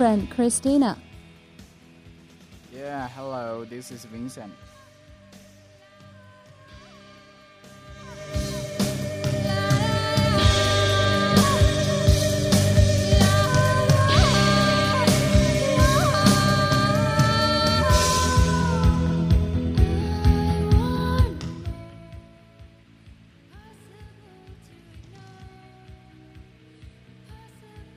[0.00, 0.96] friend Christina.
[2.72, 4.50] Yeah, hello, this is Vincent.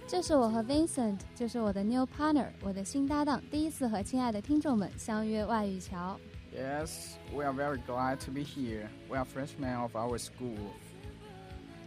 [0.07, 6.19] 这是我和 Vincent，就是我的 new partner，我的新搭档，第一次和亲爱的听众们相约外语桥。
[6.57, 8.89] Yes, we are very glad to be here.
[9.09, 10.57] We are freshmen of our school.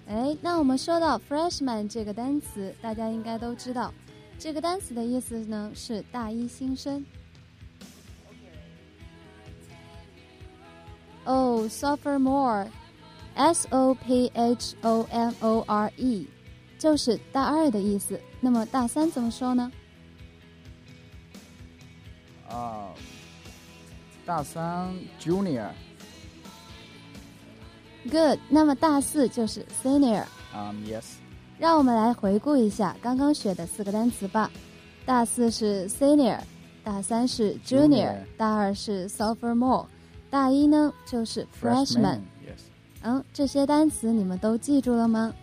[0.07, 3.91] 哎，那我们说到 freshman 这个单词，大家应该都知道，
[4.37, 7.03] 这个单词的意思呢是大一新生。
[11.25, 16.27] 哦，sophomore，s o p h o m o r e。
[16.78, 18.20] 就是大二的意思。
[18.40, 19.70] 那么大三怎么说呢？
[22.48, 22.90] 啊，
[24.24, 25.68] 大三 junior。
[28.10, 28.38] Good。
[28.48, 30.24] 那么大四就是 senior。
[30.54, 31.04] Um yes。
[31.58, 34.50] 让我们来回顾一下刚刚学的四个单词吧。
[35.04, 36.38] 大四是 senior，
[36.84, 39.86] 大三是 junior，大二是 sophomore，
[40.28, 42.20] 大一呢就是 freshman。
[42.44, 42.60] Yes。
[43.02, 45.34] 嗯，这些单词你们都记住了吗？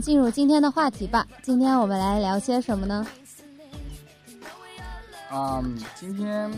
[0.00, 1.26] 进入今天的话题吧。
[1.42, 3.06] 今天我们来聊些什么呢？
[5.32, 6.50] 嗯，今天，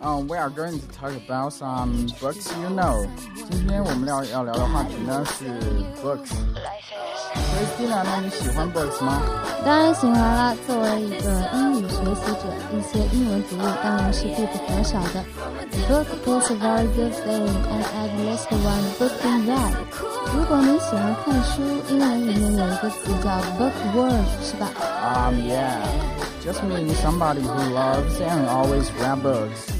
[0.00, 3.06] 嗯，we are going to talk about some books you know。
[3.34, 5.60] 今天我们聊要聊的话题呢是
[6.02, 6.32] books。
[7.35, 9.21] Christina，那你喜欢 books 吗？
[9.65, 10.55] 当然喜欢了。
[10.65, 15.23] 作为一个英语学习者，一些英文读物当然是必不可少的。
[15.89, 16.07] Book
[16.41, 19.73] is a very good thing, and at least one book in read。
[20.33, 24.69] 如果你喜欢看书，英文里面有一个词叫 bookworm，是吧？
[25.03, 25.81] Um, yeah,
[26.43, 29.74] just means somebody who loves and always read books.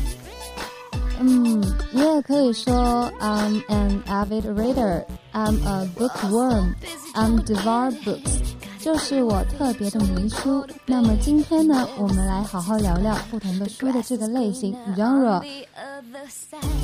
[1.20, 1.62] 嗯，
[1.92, 5.06] 你也可以说 I'm an avid reader.
[5.34, 6.76] I'm a bookworm.
[7.14, 8.55] I'm devour books.
[8.87, 10.65] 就是我特别的迷书。
[10.85, 15.43] 那么今天呢，我们来好好聊聊不同的书的这个类型 genre，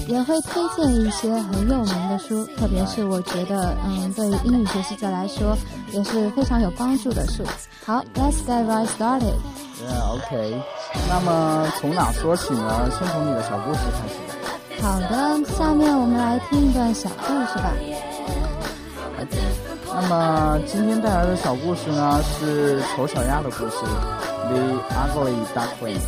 [0.08, 5.56] 也会推荐一些很有名的书，特别是我觉得，嗯，对于英语学习者来说
[5.92, 7.44] 也是非常有帮助的书。
[7.86, 9.36] 好，Let's get right started.
[9.80, 10.60] Yeah, OK.
[11.08, 12.90] 那么从哪说起呢？
[12.98, 14.82] 先从你的小故事开始。
[14.82, 17.72] 好的，下面我们来听一段小故事吧。
[19.94, 23.76] 那么今天带来的小故事呢，是丑小鸭的故事，
[24.48, 26.00] 《The Ugly Duckling》。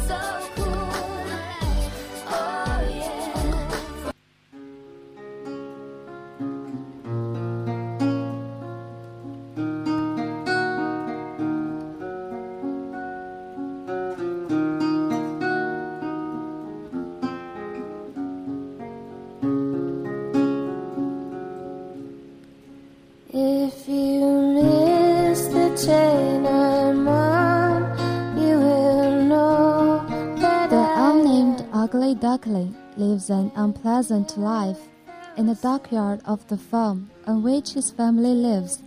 [32.13, 34.89] duckling lives an unpleasant life
[35.37, 38.83] in the dockyard of the farm on which his family lives.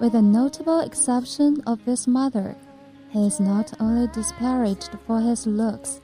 [0.00, 2.54] With the notable exception of his mother,
[3.10, 6.00] he is not only disparaged for his looks,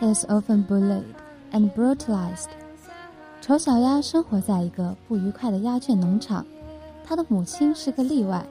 [0.00, 1.14] he is often bullied
[1.52, 2.48] and brutalized.
[3.40, 6.44] 丑小鸭生活在一个不愉快的鸭圈农场，
[7.04, 8.44] 他的母亲是个例外。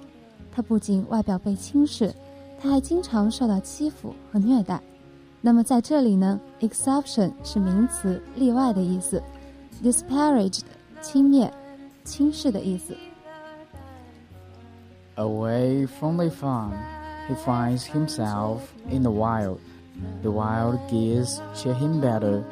[0.51, 2.13] 他不仅外表被轻视，
[2.59, 4.81] 他还经常受到欺负和虐待。
[5.41, 9.21] 那么在这里呢，exception 是名词，例外的意思；
[9.83, 10.61] disparaged
[11.01, 11.49] 轻蔑、
[12.03, 12.95] 轻视的意思。
[15.15, 16.73] Away from the farm,
[17.27, 18.59] he finds himself
[18.89, 19.59] in the wild.
[20.21, 22.43] The wild geese cheer him better.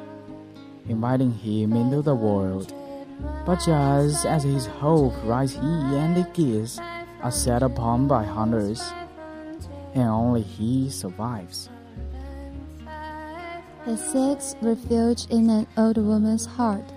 [0.88, 2.74] inviting him into the world.
[3.46, 6.80] But just as his hope rises, he and the geese
[7.22, 8.84] are set upon by hunters,
[9.94, 11.70] and only he survives.
[13.91, 16.93] He seeks refuge in an old woman's heart.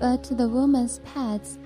[0.00, 1.60] But the woman's pets,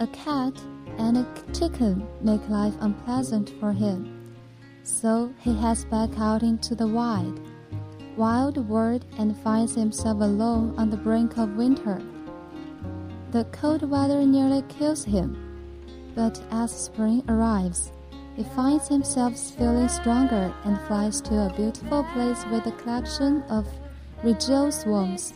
[0.00, 0.54] a cat
[0.96, 4.34] and a chicken, make life unpleasant for him.
[4.84, 7.42] So he heads back out into the wild,
[8.16, 12.00] wild world and finds himself alone on the brink of winter.
[13.32, 15.36] The cold weather nearly kills him,
[16.14, 17.92] but as spring arrives,
[18.38, 23.66] he finds himself feeling stronger and flies to a beautiful place with a collection of
[24.22, 25.32] regal swans.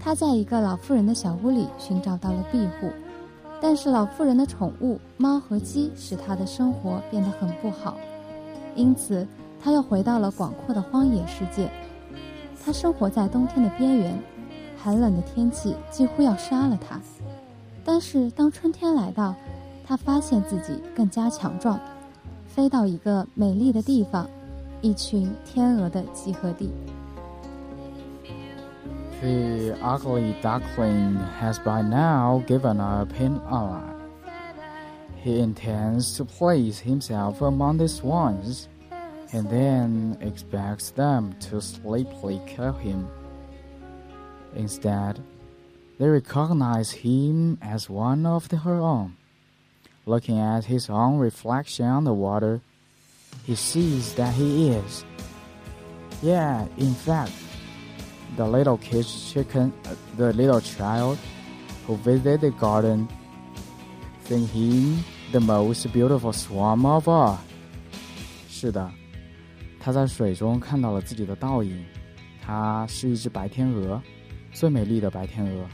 [0.00, 2.90] 他在一个老妇人的小屋里寻找到了庇护，
[3.60, 7.98] 但是老妇人的宠物猫和鸡使他的生活变得很不好，
[8.74, 9.28] 因此
[9.62, 11.70] 他又回到了广阔的荒野世界。
[12.64, 14.18] 他生活在冬天的边缘，
[14.82, 16.98] 寒冷的天气几乎要杀了他。
[17.84, 19.34] 但是当春天来到，
[19.91, 21.79] 他发现自己更加强壮，
[22.47, 24.29] 飞到一个美丽的地方，
[24.81, 26.71] 一群天鹅的集合地。
[29.21, 33.81] The ugly duckling has by now given up in ally.
[35.23, 38.67] He intends to place himself among the swans,
[39.31, 43.07] and then expects them to sleepily kill him.
[44.55, 45.15] Instead,
[45.97, 49.15] they recognize him as one of her own.
[50.05, 52.61] Looking at his own reflection on the water,
[53.45, 55.03] he sees that he is.
[56.21, 57.31] Yeah, in fact,
[58.37, 61.17] the little kid chicken, uh, the little child
[61.85, 63.07] who visited the garden,
[64.23, 67.37] think him the most beautiful swan of all.
[68.49, 68.89] 是的，
[69.79, 71.85] 他在水中看到了自己的倒影，
[72.41, 74.01] 它是一只白天鹅，
[74.53, 75.67] 最美丽的白天鹅。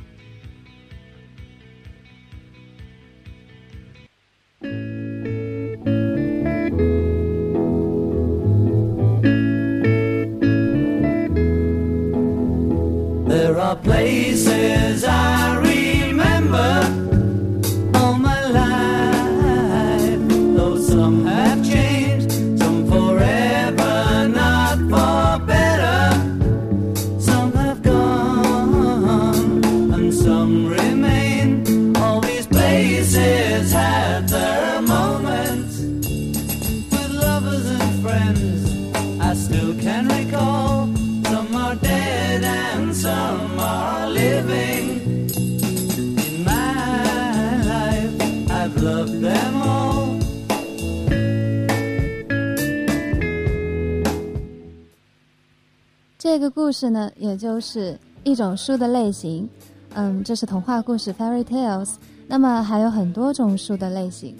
[56.38, 59.48] 这个故事呢，也就是一种书的类型，
[59.94, 61.94] 嗯，这是童话故事 fairy tales。
[62.28, 64.36] 那么还有很多种书的类型。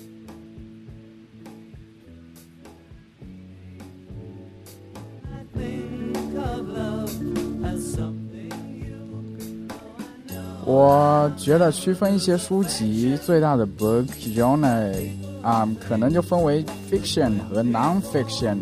[10.64, 15.10] 我觉得区分一些书籍最大的 book genre
[15.42, 18.56] 啊，可能就分为 fiction 和 non fiction。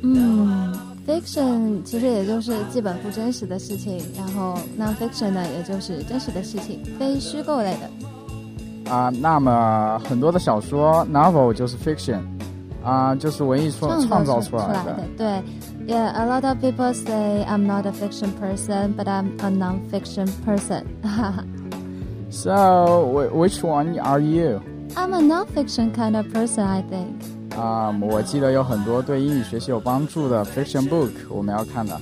[0.00, 0.65] 嗯。
[1.07, 8.91] ，fiction 其实也就是基本不真实的事情，然后 non-fiction 呢，也就是真实的事情，非虚构类的。
[8.91, 12.19] 啊、那么很多的小说 novel 就是 fiction，
[12.83, 14.93] 啊、就是文艺创创造出出来的。
[14.93, 15.03] 的。
[15.17, 15.43] 对，
[15.87, 20.83] Yeah, a lot of people say I'm not a fiction person, but I'm a non-fiction person.
[21.01, 21.43] 哈 哈
[22.29, 24.61] So wh- which one are you？
[24.95, 27.15] I'm a non-fiction kind of person, I think.
[27.56, 31.98] 啊、我记得有很多对英语学习有帮助的 fiction book 我们要看的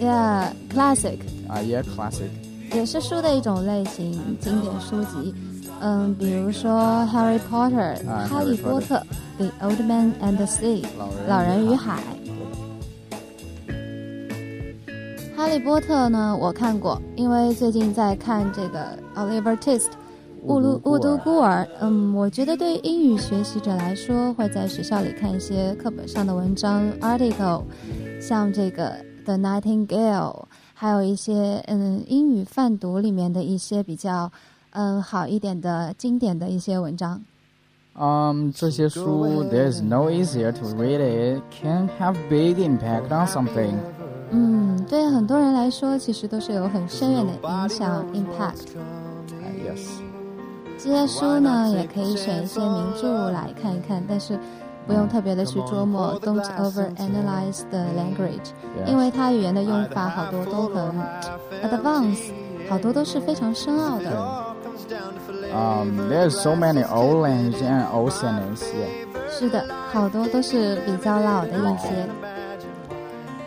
[0.00, 1.18] Yeah, classic.
[1.48, 2.28] 啊，Yeah, classic.。
[2.74, 5.34] 也是书的一种类型，经典书籍。
[5.80, 6.70] 嗯，比如说
[7.10, 8.96] 《Harry Potter》啊哈利波特》
[9.38, 12.02] 《The Old Man and the Sea》老人老人与海。
[15.36, 19.88] 哈利波特呢，我看过，因为最近在看这个 Oliver Twist
[20.46, 21.66] 误读误读孤儿。
[21.80, 27.62] 嗯，我觉得对英语学习者来说，会在学校里看一些课本上的文章 article，
[28.20, 28.92] 像这个
[29.24, 34.30] The Nightingale，还有一些嗯英语泛读里面的一些比较
[34.70, 37.20] 嗯好一点的经典的一些文章。
[37.98, 43.74] 嗯，这些书 there's no easier to read it can have big impact on something。
[44.30, 48.76] 嗯，对很多人来说，其实都是有很深远的影响 impact。
[48.76, 50.05] 啊 yes。
[50.86, 54.38] 这些书呢，也可以选一些名著来看一看，但是
[54.86, 58.52] 不用特别的去琢磨，don't over analyze the language，
[58.86, 60.94] 因为它语言的用法好多都很
[61.64, 62.30] advanced，
[62.70, 64.46] 好多都是非常深奥的。
[65.52, 68.62] Um, there's so many old language and old sentence.
[68.62, 69.28] Yeah.
[69.28, 72.08] 是的，好多都是比较老的一些。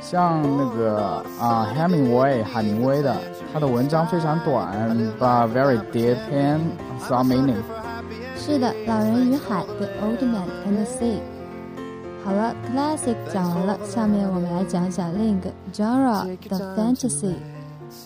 [0.02, 3.16] 像那个啊、Hemingway 海明威的，
[3.53, 6.61] 他的文章非常短，but very deep and
[7.01, 7.63] some meaning。
[8.37, 11.21] 是的，《老人与海》The Old Man and the Sea。
[12.25, 17.35] 好了，classic 讲完了，下面我们来讲讲另一个 genre The Fantasy，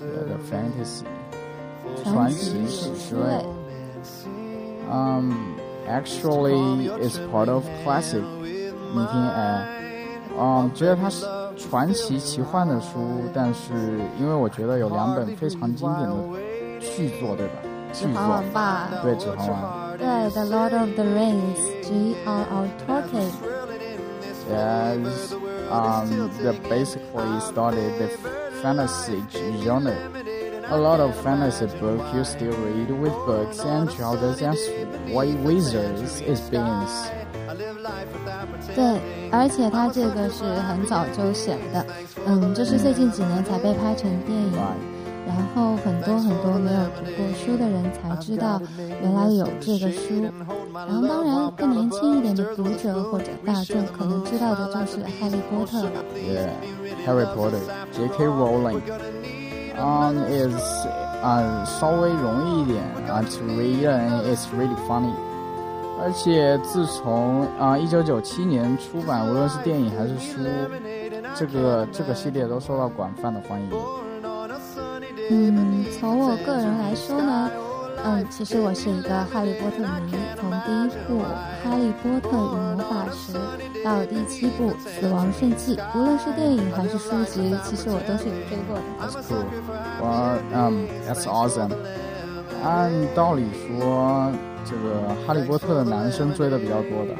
[0.00, 1.04] The fantasy
[2.02, 3.46] 传传奇奇史诗史诗类类。。
[4.90, 5.32] Um,
[5.88, 8.22] actually, it's part of classic。
[8.42, 9.66] 你听，哎，
[10.38, 11.26] 嗯，觉得它是
[11.56, 13.72] 传奇奇幻的书，但是
[14.18, 16.16] 因为我觉得有两本非常经典的
[16.80, 17.54] 巨作，对吧？
[17.92, 19.92] 巨指环王作，吧，对，《指环王》。
[19.96, 22.68] 对，The Lord of the Rings，J.R.R.
[22.86, 23.32] Tolkien。
[24.50, 25.32] Yes,
[25.70, 28.08] um, that basically started the
[28.62, 29.22] fantasy
[29.62, 29.94] genre.
[30.70, 36.22] A lot of fantasy books you still read with books and dragons and white wizards
[36.22, 37.10] is beings.
[38.74, 39.00] 对，
[39.33, 41.83] 而且他这个是很早就写的，
[42.27, 44.53] 嗯，这是最近几年才被拍成电影，
[45.25, 48.61] 然后很多很多没有读过书的人才知道
[49.01, 50.21] 原来有这个书，
[50.75, 56.03] 然后当然更年轻一点的读者或者大众可能知道的就是《哈利波特》了。
[56.15, 56.51] Yeah,
[57.07, 57.59] Harry Potter,
[57.91, 58.25] J.K.
[58.25, 58.81] Rowling.
[59.75, 60.53] Um, is
[61.23, 65.11] uh,、稍微容易一点啊、to read and it's really funny.
[66.03, 70.41] 而且自从啊一九九七年出版，无论是电影还是书，
[71.33, 73.69] 这个这个系列都受到广泛的欢迎。
[75.31, 77.49] 嗯，从我个人来说呢，
[78.03, 81.21] 嗯，其实我是一个哈利波特迷，从第一部
[81.63, 83.31] 《哈利波特与魔法石》
[83.85, 88.83] 到第七部《死亡圣器》，无论是电影还是书籍，其实我都是有追过的。
[88.99, 89.45] That's cool.
[90.01, 91.71] Well, um, that's awesome.
[92.61, 94.29] 按道理说，
[94.65, 97.13] 这个《哈利波特》的男生追的比较多的，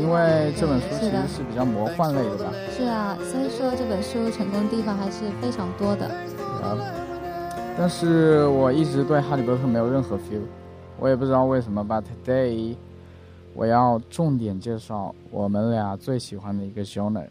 [0.00, 2.52] 因为这本书其实是比较魔幻类的吧。
[2.76, 6.06] 是啊，所以说这本书成功地方还是非常多的。
[6.06, 6.78] 啊，
[7.76, 10.42] 但是我一直对《哈利波特》没有任何 feel，
[10.98, 11.84] 我也不知道为什么。
[11.84, 12.76] But today，
[13.54, 17.26] 我要重点介绍我们俩最喜欢的一个 genre。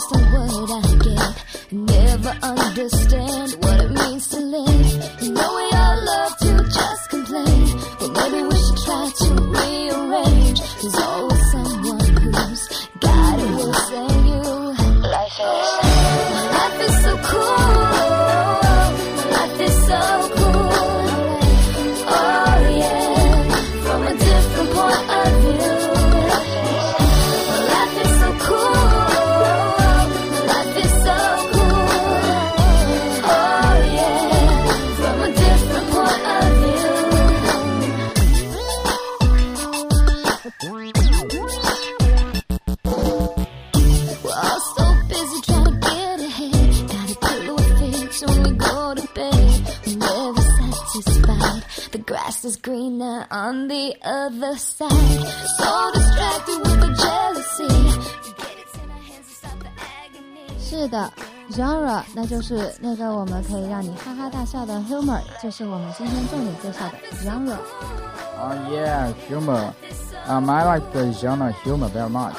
[0.00, 1.72] Focused on what I get.
[1.72, 5.22] Never understand what it means to live.
[5.22, 7.78] You know we all love to just complain.
[7.98, 10.60] But maybe we should try to rearrange.
[10.80, 14.42] There's always someone who's got it worse than you.
[15.02, 15.69] Life is.
[52.61, 54.91] greener on the other side.
[55.57, 57.67] So distracted with the jealousy.
[58.37, 60.59] Get it in our hands to stop the agony.
[60.59, 61.11] 是的，
[61.51, 67.57] genre 那就是那个我们可以让你哈哈大笑的 humor，就是我们今天重点介绍的 genre。
[68.37, 69.73] Oh yeah, humor.
[70.27, 72.35] Um, I like the genre humor very much.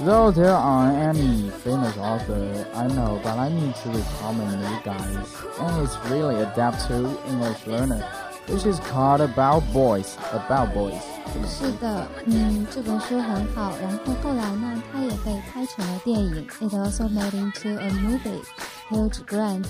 [0.00, 5.26] Though there aren't any famous author I know, but I need to recommend you guys,
[5.58, 8.04] and it's really adapt to English learner,
[8.47, 10.17] This is called About Boys.
[10.33, 10.99] About Boys.
[11.47, 18.43] 是的，嗯，这本书很好，然后后来呢，它也被拍成了电影，It also made into a movie。
[18.89, 19.65] Hugh Grant，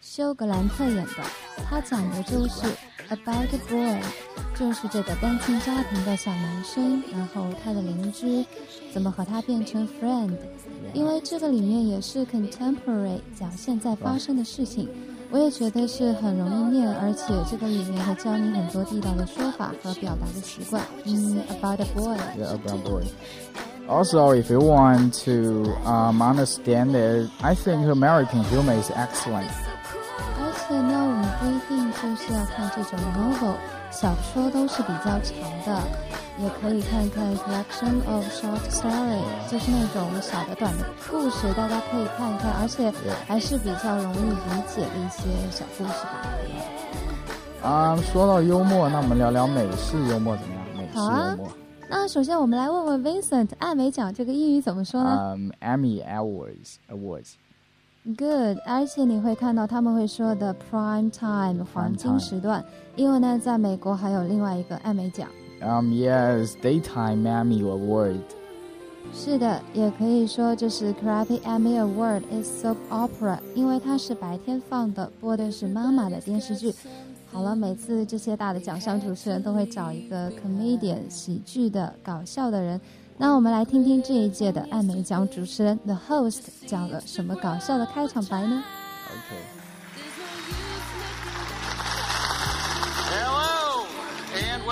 [0.00, 1.22] 休格兰特演的，
[1.64, 2.66] 他讲的就是
[3.08, 4.02] about boys，
[4.58, 8.44] 就是这个单亲家庭的小男生，然后他的邻居
[8.92, 10.36] 怎么和他变成 friend，
[10.92, 14.90] 因为这个里面也是 contemporary 讲现在发生的事情。
[15.36, 20.82] 我也觉得是很容易念，而且这个里面会教你很多地道的说法和表达的习惯。
[21.04, 22.16] 嗯，about a boy。
[22.38, 23.10] Yeah, About Boys.
[23.86, 29.50] Also, if you want to um, understand it, I think American humor is excellent.
[30.40, 33.56] 而且呢，我们不一定就就是要看这种 novel
[33.90, 35.82] 小说都是比较长的，
[36.38, 42.92] 也可以看看 collection of short story，就是那种小的短的故事，大家可以看一看，而且
[43.26, 46.26] 还是比较容易理解的一些小故事吧。
[47.62, 50.62] 啊，说到幽默，那我们聊聊美式幽默怎么样？
[50.76, 51.48] 美式幽默，
[51.88, 55.34] 那首先我们来问问 Vincent，艾美奖这个英语怎么说呢？
[55.34, 62.62] 嗯，Emmy Awards Awards，Good，而且你会看到他们会说的 prime time 黄金时段，
[62.94, 65.26] 因为呢，在美国还有另外一个艾美奖。
[65.60, 68.20] 嗯，Yes Daytime Emmy Award，
[69.14, 76.74] 是的，也可以说这是 Crappy Emmy Award is soap opera，因为它是白天放的，播的是妈妈的电视剧。
[77.32, 82.80] 好了，每次这些大的奖项主持人都会找一个 comedian 喜剧的搞笑的人。
[83.18, 88.62] 那我们来听听这一届的艾美奖主持人 The Host 讲了什么搞笑的开场白呢
[89.08, 89.55] ？OK，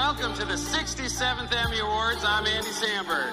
[0.07, 2.23] welcome to the 67th Emmy Awards.
[2.27, 3.33] I'm Andy Samberg.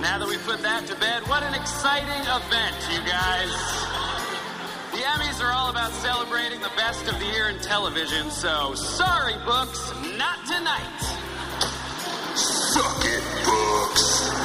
[0.00, 3.52] Now that we put that to bed, what an exciting event, you guys.
[4.92, 9.34] The Emmys are all about celebrating the best of the year in television, so sorry,
[9.44, 11.00] books, not tonight.
[12.36, 14.39] Suck it, books.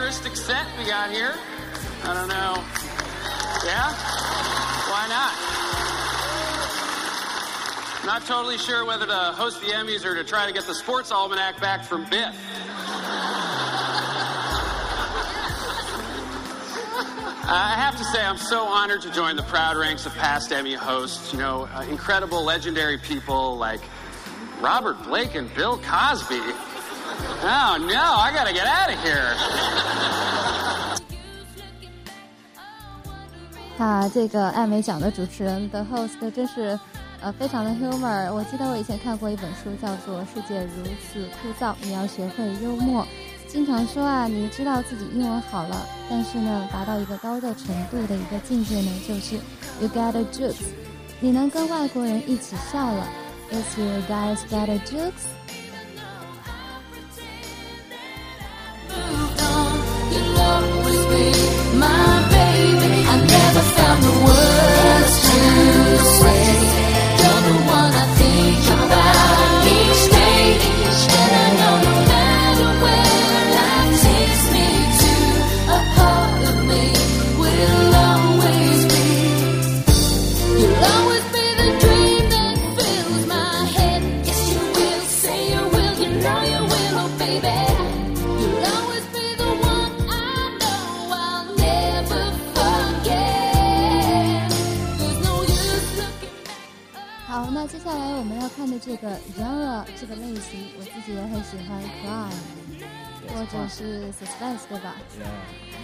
[0.00, 1.34] Futuristic set we got here.
[2.04, 2.64] I don't know.
[3.66, 3.92] Yeah?
[4.88, 5.34] Why not?
[8.06, 11.12] Not totally sure whether to host the Emmys or to try to get the sports
[11.12, 12.34] almanac back from Biff.
[17.52, 20.72] I have to say, I'm so honored to join the proud ranks of past Emmy
[20.72, 21.30] hosts.
[21.34, 23.82] You know, uh, incredible, legendary people like
[24.62, 26.40] Robert Blake and Bill Cosby.
[27.42, 29.89] Oh no, I gotta get out of here.
[33.80, 36.78] 他，这个艾美奖的主持人的 host 真是，
[37.22, 38.30] 呃，非常的 humor。
[38.30, 43.02] 我记得我以前看过一本书，叫做《世界如此枯燥，你要学会幽默》。
[43.48, 49.36] 经常说啊，你知道自己英文好了，但是呢，达到一个高的程度的一个境界呢，就是
[49.80, 50.56] you got a jokes，
[51.18, 53.08] 你能跟外国人一起笑了。
[53.50, 55.24] Is your guys got a jukes？
[64.02, 66.69] The words to say.
[98.82, 102.32] 这个 genre 这个类型，我自己也很喜欢 crime
[103.28, 104.96] 或者是 suspense，对吧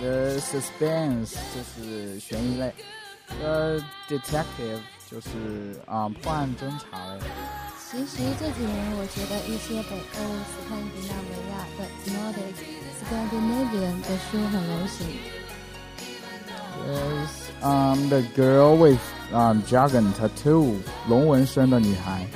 [0.00, 2.72] ？The suspense 就是悬疑类
[3.38, 4.80] ，The detective
[5.10, 7.20] 就是啊、破案侦查类。
[7.88, 11.80] 其实这几年，我觉得一些北欧斯堪的纳维亚的
[12.10, 12.56] Nordic
[12.98, 14.98] Scandinavian 的书很流行。
[16.88, 17.32] Yes,
[17.62, 19.00] um, the girl with
[19.32, 20.78] um dragon tattoo
[21.08, 22.26] 龙纹身的女孩。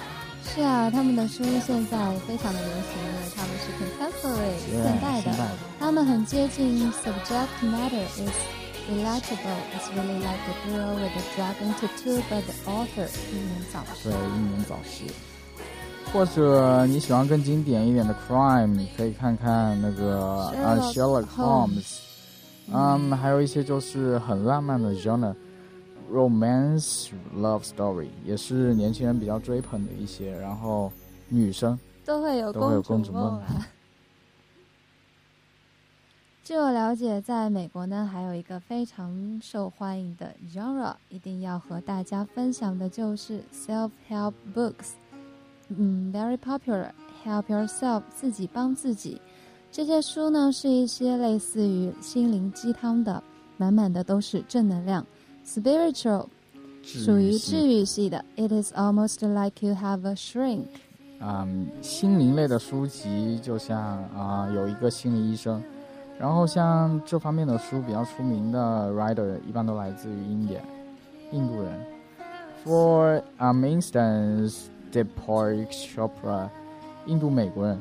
[0.53, 5.31] 是啊，他们的书现在非常的流行，因为他们是 contemporary 现代的
[5.79, 8.29] 他们很接近 subject matter is
[8.91, 9.61] relatable.
[9.73, 14.13] It's really like the girl with the dragon tattoo, but the author 英年早逝对，。
[14.13, 15.05] 英年早逝。
[16.13, 21.99] 或者你喜欢更经典一点的 crime，你可以看看那个啊 Sherlock Sherlock Holmes Holmes，
[22.73, 24.93] 嗯，还有一些就是很浪漫的
[26.11, 30.93] genre，romance love story，也是年轻人比较追捧的一些，然后
[31.29, 33.67] 女生都会有都会有公公主梦梦啊。
[36.43, 44.95] 据我了解，在美国呢，还有一个非常受欢迎的 genre，一定要和大家分享的就是 self-help books。
[45.69, 46.91] 嗯，very popular。
[47.25, 49.21] Help yourself，自己帮自己。
[49.71, 53.23] 这些书呢，是一些类似于心灵鸡汤的，
[53.57, 55.07] 满满的都是正能量
[55.51, 56.27] ，spiritual，
[56.83, 58.25] 属于治愈系的。
[58.37, 60.67] It is almost like you have a shrink。
[61.21, 63.79] 嗯，心灵类的书籍就像
[64.15, 65.63] 啊、有一个心理医生，
[66.19, 70.63] 然后像这方面的书比较出名的 writer 一般都来自于印典，
[71.33, 71.79] 印度人
[72.65, 76.49] For um instance, Deepak Chopra，
[77.07, 77.81] 印度美国人，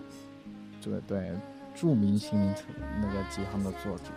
[0.81, 1.31] 对对，
[1.75, 2.53] 著名心灵
[3.01, 4.11] 那个几行的作者。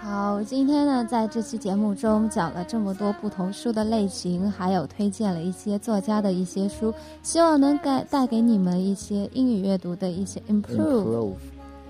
[0.00, 11.32] 好，今天呢，在这期节目中讲了这么多不同书的类型，还有推荐了一些作家的一些书，希望能带带给你们一些英语阅读的一些 improve，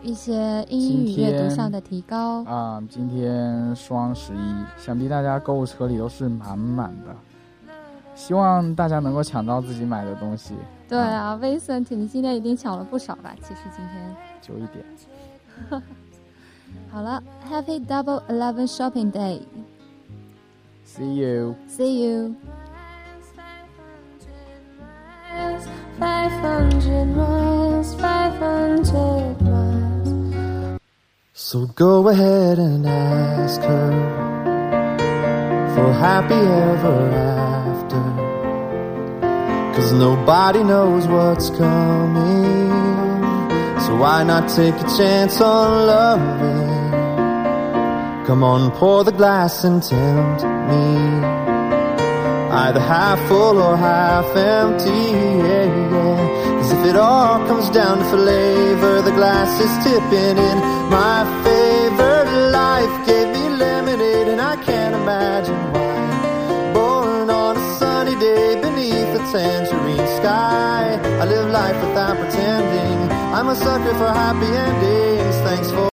[0.03, 2.43] 一些英语阅读上的提高。
[2.45, 7.15] 啊，今天双十一，想必大家购物车里都是满满的，
[8.15, 10.55] 希望大家能够抢到自己买的东西。
[10.89, 13.35] 对啊，Vincent，你今天一定抢了不少吧？
[13.43, 14.83] 其实今天就一点。
[16.91, 19.41] 好了，Happy Double Eleven Shopping Day.
[20.85, 21.55] See you.
[21.69, 22.35] See you.
[25.99, 30.79] Five hundred miles, five hundred miles.
[31.35, 33.93] So go ahead and ask her
[35.75, 38.05] for happy ever after.
[39.75, 42.38] Cause nobody knows what's coming.
[43.89, 46.69] So why not take a chance on loving?
[48.27, 50.85] Come on, pour the glass and tempt me.
[52.53, 56.59] Either half full or half empty, yeah, yeah.
[56.59, 60.59] Cause if it all comes down to flavor, the glass is tipping in
[60.91, 62.17] my favor.
[62.53, 66.73] Life gave me lemonade and I can't imagine why.
[66.75, 71.01] Born on a sunny day beneath a tangerine sky.
[71.23, 73.18] I live life without pretending.
[73.39, 75.37] I'm a sucker for happy endings.
[75.47, 75.87] Thanks for